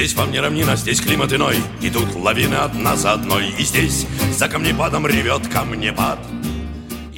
Здесь 0.00 0.14
вам 0.14 0.32
не 0.32 0.40
равнина, 0.40 0.76
здесь 0.76 0.98
климат 0.98 1.30
иной. 1.30 1.56
И 1.82 1.90
тут 1.90 2.14
лавины 2.14 2.54
одна 2.54 2.96
за 2.96 3.12
одной. 3.12 3.50
И 3.58 3.64
здесь 3.64 4.06
за 4.34 4.48
камнепадом 4.48 5.06
ревет 5.06 5.46
камнепад 5.48 6.18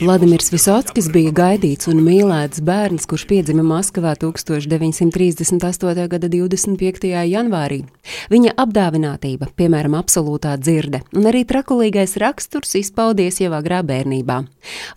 Vladimirs 0.03 0.49
Visockis 0.51 1.07
bija 1.15 1.31
gaidīts 1.31 1.87
un 1.87 2.01
mīlēts 2.03 2.59
bērns, 2.67 3.05
kurš 3.07 3.23
piedzima 3.31 3.63
Maskavā 3.63 4.17
1938. 4.19 6.07
gada 6.11 6.31
25. 6.33 7.07
janvārī. 7.31 7.85
Viņa 8.33 8.57
apdāvinātība, 8.65 9.53
piemēram, 9.55 9.95
absolūtā 9.95 10.57
dzirde 10.59 11.05
un 11.15 11.29
arī 11.31 11.45
trakulīgais 11.47 12.17
raksturs 12.19 12.75
izpaudies 12.81 13.39
jau 13.45 13.53
agrā 13.55 13.85
bērnībā. 13.87 14.41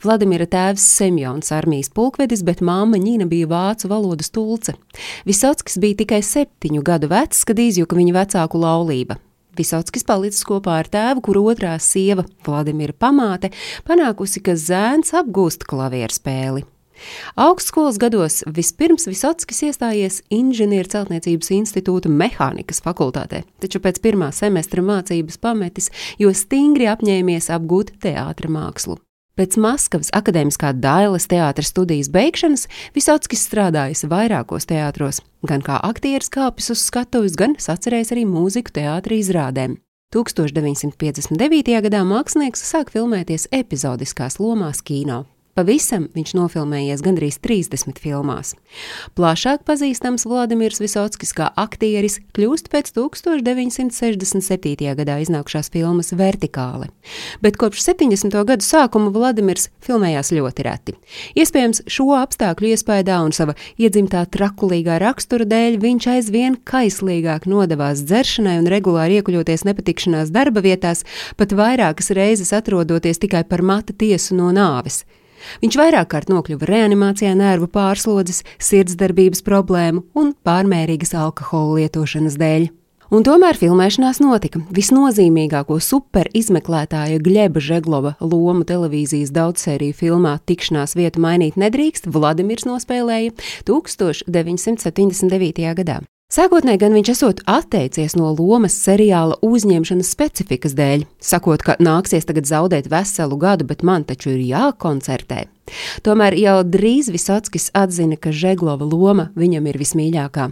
Vladimira 0.01 0.49
tēvs 0.49 0.87
Semjons 0.97 1.53
armijas 1.53 1.93
pulkvedis, 1.93 2.41
bet 2.41 2.65
māma 2.65 2.97
Ņina 2.97 3.29
bija 3.29 3.51
vācu 3.53 3.93
valodas 3.93 4.33
tulce. 4.33 4.73
Visockis 5.29 5.77
bija 5.77 6.01
tikai 6.01 6.23
septiņu 6.25 6.81
gadu 6.81 7.13
vecs, 7.13 7.45
kad 7.45 7.61
izjuka 7.61 8.01
viņa 8.01 8.17
vecāku 8.23 8.65
laulība. 8.65 9.21
Visockis 9.55 10.05
palicis 10.07 10.45
kopā 10.47 10.79
ar 10.81 10.91
tēvu, 10.91 11.23
kur 11.25 11.41
otrā 11.41 11.75
sieva, 11.81 12.25
Vladimira 12.45 12.93
pamāte, 12.93 13.51
panākusi, 13.87 14.43
ka 14.45 14.57
zēns 14.59 15.15
apgūst 15.15 15.67
klavieru 15.69 16.15
spēli. 16.15 16.65
Augstskolas 17.35 17.97
gados 17.99 18.41
vispirms 18.47 19.07
Visockis 19.09 19.63
iestājies 19.67 20.21
Inženieru 20.33 20.91
celtniecības 20.91 21.51
institūta 21.57 22.11
mehānikas 22.11 22.79
fakultātē, 22.85 23.43
taču 23.63 23.81
pēc 23.83 23.99
pirmā 24.03 24.31
semestra 24.35 24.83
mācības 24.85 25.41
pametis, 25.43 25.91
jo 26.21 26.31
stingri 26.31 26.87
apņēmies 26.91 27.51
apgūt 27.55 27.97
teātra 28.05 28.51
mākslu. 28.51 28.99
Pēc 29.35 29.57
Maskavas 29.59 30.13
akadēmiskā 30.15 30.69
Dailas 30.79 31.25
teātras 31.27 31.73
studijas 31.73 32.07
beigšanas 32.07 32.69
Visockis 32.95 33.43
strādājis 33.43 34.05
vairākos 34.07 34.63
teātros, 34.69 35.19
gan 35.43 35.59
kā 35.65 35.75
aktieris 35.83 36.31
kāpis 36.31 36.71
uz 36.71 36.85
skatuves, 36.87 37.35
gan 37.35 37.57
sacerējis 37.59 38.13
arī 38.15 38.23
mūziku 38.31 38.71
teātra 38.79 39.19
izrādēm. 39.19 39.75
1959. 40.15 41.75
gadā 41.83 42.05
mākslinieks 42.07 42.63
sāk 42.63 42.95
filmēties 42.95 43.49
epizodiskās 43.51 44.39
lomās 44.39 44.79
kino. 44.79 45.25
Pavisam 45.55 46.09
viņš 46.11 46.33
nofilmējies 46.35 46.99
gandrīz 46.99 47.37
30 47.39 48.01
filmās. 48.03 48.49
Plašāk 49.15 49.61
pazīstams 49.63 50.25
Vladimirs 50.27 50.81
Visockis 50.83 51.31
kā 51.37 51.47
aktieris 51.55 52.17
kļūst 52.35 52.67
pēc 52.73 52.91
1967. 52.97 54.89
gadā 54.99 55.15
iznākušās 55.23 55.71
filmas 55.71 56.11
Vertikāle, 56.11 56.89
bet 57.39 57.55
kopš 57.55 57.85
70. 57.87 58.35
gadu 58.51 58.67
sākuma 58.67 59.15
Vladimirs 59.15 59.69
filmējās 59.79 60.35
ļoti 60.35 60.67
reti. 60.67 60.97
Iespējams, 61.39 61.85
šo 61.87 62.11
apstākļu 62.19 62.75
iespējā 62.75 63.23
un 63.23 63.31
sava 63.31 63.55
iedzimtā 63.79 64.27
trakulīgā 64.35 64.99
rakstura 64.99 65.47
dēļ 65.47 65.79
viņš 65.79 66.11
aizvien 66.17 66.59
kaislīgāk 66.67 67.47
nodevās 67.47 68.03
dzeršanai 68.03 68.59
un 68.59 68.73
regulāri 68.75 69.21
iekļūties 69.21 69.69
nepatikšanās 69.71 70.35
darba 70.35 70.67
vietās, 70.67 71.07
pat 71.39 71.55
vairākas 71.55 72.11
reizes 72.11 72.51
atrodoties 72.51 73.23
tikai 73.23 73.47
par 73.47 73.63
mata 73.63 73.95
tiesu 73.95 74.35
no 74.35 74.51
nāves. 74.51 75.05
Viņš 75.63 75.79
vairāk 75.81 76.11
kārt 76.13 76.31
nokļuva 76.31 76.69
reanimācijā 76.69 77.33
nervu 77.37 77.69
pārslodzes, 77.71 78.43
sirdsdarbības 78.61 79.43
problēmu 79.45 80.05
un 80.15 80.33
pārmērīgas 80.45 81.15
alkohola 81.19 81.81
lietošanas 81.81 82.39
dēļ. 82.41 82.71
Un 83.13 83.21
tomēr 83.21 83.53
filmēšanās 83.59 84.17
notika. 84.23 84.63
Visnozīmīgāko 84.73 85.77
super 85.83 86.25
izmeklētāja 86.33 87.19
Gleba 87.21 87.61
Žeglova 87.61 88.15
lomu 88.17 88.65
televīzijas 88.65 89.29
daudzsēriju 89.35 89.93
filmā 89.99 90.39
Tikšanās 90.49 90.97
vietu 90.97 91.21
mainīt 91.21 91.59
nedrīkst 91.61 92.09
Vladimirs 92.09 92.65
nospēlēja 92.65 93.37
1979. 93.69 95.69
gadā. 95.77 96.01
Sākotnēji 96.35 96.79
gan 96.81 96.91
viņš 96.91 97.09
esot 97.13 97.37
atteicies 97.47 98.17
no 98.19 98.33
lomas 98.35 98.73
seriāla 98.75 99.37
uzņemšanas 99.45 100.09
specifikas 100.11 100.73
dēļ, 100.75 101.05
sakot, 101.23 101.63
ka 101.63 101.77
nāksies 101.79 102.27
tagad 102.27 102.49
zaudēt 102.49 102.89
veselu 102.91 103.37
gadu, 103.39 103.63
bet 103.69 103.85
man 103.87 104.03
taču 104.03 104.33
ir 104.33 104.41
jākoncertē. 104.43 105.45
Tomēr 106.03 106.35
jau 106.35 106.57
drīz 106.67 107.07
Visockis 107.13 107.69
atzina, 107.71 108.19
ka 108.19 108.35
Žeglova 108.35 108.83
loma 108.83 109.29
viņam 109.39 109.71
ir 109.71 109.79
vismīļākā. 109.79 110.49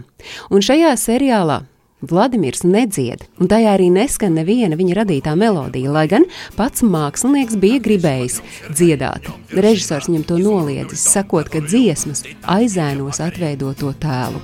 Un 0.48 0.64
šajā 0.64 0.96
seriālā 1.04 1.60
Vladimirs 2.03 2.61
nedzied, 2.63 3.25
un 3.43 3.49
tajā 3.51 3.73
arī 3.75 3.89
neskan 3.91 4.31
neviena 4.37 4.77
viņa 4.79 4.93
radītā 5.01 5.33
melodija, 5.35 5.91
lai 5.91 6.05
gan 6.07 6.23
pats 6.55 6.79
mākslinieks 6.79 7.57
bija 7.59 7.81
gribējis 7.83 8.37
dziedāt. 8.71 9.27
Režisors 9.51 10.07
viņam 10.07 10.23
to 10.29 10.37
noliedzis, 10.39 11.03
sakot, 11.11 11.51
ka 11.51 11.59
dziesmas 11.59 12.23
aizēnos 12.47 13.19
atveido 13.19 13.73
to 13.75 13.91
tēlu. 13.99 14.39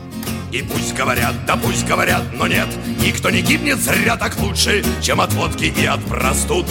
И 0.52 0.62
пусть 0.62 0.96
говорят, 0.96 1.36
да 1.48 1.58
пусть 1.58 1.86
говорят, 1.86 2.24
но 2.34 2.48
нет 2.48 2.68
Никто 3.06 3.30
не 3.30 3.42
гибнет 3.42 3.78
зря 3.78 4.16
так 4.16 4.40
лучше, 4.40 4.84
чем 5.02 5.20
от 5.20 5.34
водки 5.34 5.66
и 5.66 5.86
от 5.86 6.00
простуд 6.06 6.66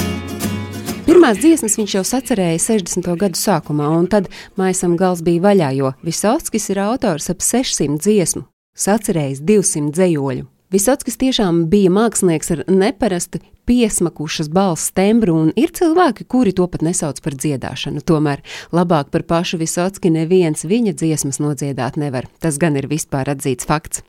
Pirmās 1.05 1.37
dziesmas 1.37 1.77
viņš 1.77 1.99
jau 1.99 2.05
sacerēja 2.05 2.57
60. 2.65 3.11
gadu 3.21 3.37
sākumā, 3.37 3.91
un 3.93 4.07
tad 4.09 4.31
maisam 4.57 4.97
gals 4.97 5.21
bija 5.21 5.43
vaļā, 5.45 5.69
jo 5.77 5.93
Visockis 6.01 6.71
ir 6.73 6.81
autors 6.81 7.29
ap 7.29 7.45
600 7.45 8.01
dziesmu, 8.01 8.47
sacerējis 8.73 9.45
200 9.45 9.93
dzējoļu. 9.93 10.47
Visockis 10.70 11.16
tiešām 11.18 11.64
bija 11.66 11.90
mākslinieks 11.90 12.52
ar 12.54 12.60
neparastu 12.70 13.40
piesmakušas 13.66 14.52
balss 14.54 14.92
tembru, 14.94 15.34
un 15.42 15.48
ir 15.58 15.72
cilvēki, 15.74 16.28
kuri 16.30 16.52
to 16.54 16.68
pat 16.70 16.84
nesauc 16.86 17.18
par 17.26 17.34
dziedāšanu. 17.34 18.04
Tomēr 18.06 18.44
labāk 18.70 19.10
par 19.10 19.24
pašu 19.26 19.58
Visocki 19.58 20.12
neviens 20.14 20.62
viņa 20.70 20.94
dziesmas 20.94 21.42
nodziedāt 21.42 21.98
nevar. 21.98 22.28
Tas 22.38 22.60
gan 22.62 22.78
ir 22.78 22.86
vispār 22.90 23.32
atzīts 23.34 23.66
fakts. 23.70 24.04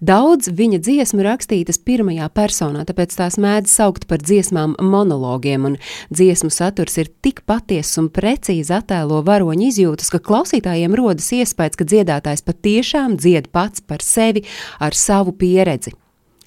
Daudz 0.00 0.48
viņa 0.48 0.78
dziesmu 0.86 1.26
rakstītas 1.26 1.80
pirmajā 1.84 2.30
personā, 2.32 2.86
tāpēc 2.88 3.12
tās 3.20 3.36
mēdz 3.36 3.76
saukt 3.76 4.08
par 4.08 4.24
dziesmām 4.24 4.78
monologiem, 4.80 5.68
un 5.68 5.76
dziesmu 6.08 6.48
saturs 6.48 6.96
ir 6.96 7.12
tik 7.20 7.44
patiess 7.44 8.00
un 8.00 8.08
precīzi 8.08 8.72
attēlo 8.78 9.20
varoņu 9.28 9.68
izjūtas, 9.68 10.08
ka 10.16 10.24
klausītājiem 10.32 10.96
rodas 10.96 11.28
iespējas, 11.36 11.76
ka 11.76 11.88
dziedātājs 11.92 12.44
patiešām 12.48 13.20
dzied 13.20 13.52
pats 13.52 13.84
par 13.84 14.00
sevi 14.00 14.46
ar 14.80 14.96
savu 14.96 15.36
pieredzi. 15.36 15.92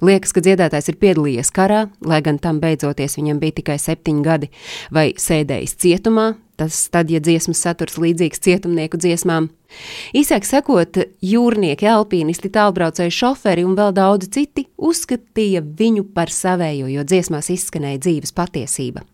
Liekas, 0.05 0.31
ka 0.35 0.43
dziedātājs 0.43 0.91
ir 0.91 0.99
piedalījies 1.01 1.51
karā, 1.55 1.87
lai 2.05 2.21
gan 2.23 2.39
tam 2.39 2.61
beidzoties 2.63 3.17
viņam 3.19 3.41
bija 3.41 3.57
tikai 3.59 3.75
septiņi 3.81 4.23
gadi, 4.23 4.51
vai 4.95 5.09
sēdējis 5.19 5.75
cietumā, 5.83 6.31
tas 6.59 6.85
tad, 6.93 7.11
ja 7.11 7.19
dziesmas 7.23 7.61
saturs 7.65 7.99
līdzīgs 7.99 8.43
cietumnieku 8.45 8.99
dziesmām. 8.99 9.49
Īsāk 10.15 10.47
sakot, 10.47 11.01
jūrnieki, 11.23 11.87
alpīnisti, 11.91 12.51
tālbraucēji 12.55 13.15
šoferi 13.19 13.67
un 13.67 13.77
vēl 13.79 13.93
daudzi 13.95 14.31
citi 14.39 14.67
uzskatīja 14.75 15.63
viņu 15.63 16.07
par 16.15 16.31
savējo, 16.33 16.89
jo 16.95 17.05
dziesmās 17.07 17.51
izskanēja 17.53 18.03
dzīves 18.07 18.35
patiesība. 18.35 19.05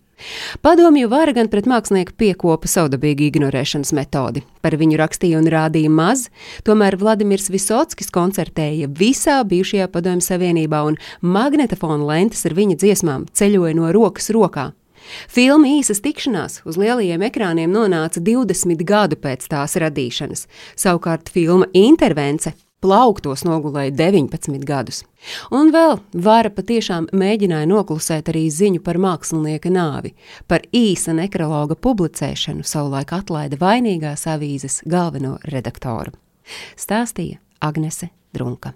Padomju 0.62 1.09
vara 1.12 1.34
gan 1.36 1.50
pret 1.52 1.68
mākslinieku 1.70 2.16
piekopa 2.18 2.70
saudabīgi 2.72 3.30
ignorēšanas 3.30 3.92
metodi. 3.98 4.46
Par 4.64 4.78
viņu 4.80 5.00
rakstīja 5.02 5.42
un 5.42 5.50
rādīja 5.52 5.92
maz, 5.92 6.30
tomēr 6.68 6.98
Vladimirs 7.02 7.52
Visockis 7.53 8.12
koncertēja 8.16 8.90
visā 8.90 9.42
bijušajā 9.48 9.90
Padomju 9.92 10.26
Savienībā 10.26 10.81
un 10.88 10.98
magnetofona 11.22 12.08
lentes 12.14 12.46
ar 12.48 12.56
viņa 12.58 12.80
dziesmām 12.81 13.30
ceļoja 13.36 13.76
no 13.78 13.92
rokas 13.96 14.31
rokā. 14.34 14.72
Filma 15.30 15.70
īsas 15.70 16.02
tikšanās 16.02 16.64
uz 16.66 16.80
lielajiem 16.82 17.22
ekrāniem 17.28 17.70
nonāca 17.70 18.22
20 18.24 18.82
gadu 18.88 19.20
pēc 19.22 19.46
tās 19.52 19.78
radīšanas, 19.82 20.47
savukārt 20.80 21.30
filma 21.34 21.70
Intervence 21.78 22.56
plauktos 22.85 23.44
nogulēja 23.47 23.94
19 23.97 24.62
gadus. 24.68 25.01
Un 25.53 25.72
vēl 25.73 25.97
vara 26.28 26.51
patiešām 26.53 27.09
mēģināja 27.16 27.69
noklusēt 27.72 28.29
arī 28.34 28.46
ziņu 28.53 28.84
par 28.85 29.00
mākslinieka 29.01 29.73
nāvi, 29.73 30.13
par 30.47 30.68
īsa 30.75 31.16
nekrologa 31.18 31.78
publicēšanu 31.88 32.66
savulaik 32.68 33.16
atlaida 33.18 33.59
vainīgās 33.62 34.28
avīzes 34.29 34.84
galveno 34.85 35.40
redaktoru. 35.50 36.13
Stāstīja 36.78 37.41
Agnese 37.66 38.13
Drunka. 38.35 38.76